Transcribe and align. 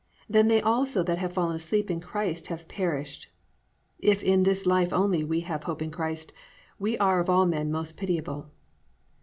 Then 0.27 0.47
they 0.47 0.63
also 0.63 1.03
that 1.03 1.19
have 1.19 1.33
fallen 1.33 1.55
asleep 1.55 1.91
in 1.91 1.99
Christ 2.01 2.47
have 2.47 2.67
perished. 2.67 3.29
If 3.99 4.23
in 4.23 4.41
this 4.41 4.65
life 4.65 4.91
only 4.91 5.23
we 5.23 5.41
have 5.41 5.65
hoped 5.65 5.83
in 5.83 5.91
Christ, 5.91 6.33
we 6.79 6.97
are 6.97 7.19
of 7.19 7.29
all 7.29 7.45
men 7.45 7.71
most 7.71 7.97
pitiable." 7.97 8.49